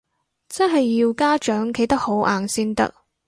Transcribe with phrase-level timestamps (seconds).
[0.49, 2.91] 真係要家長企得好硬先得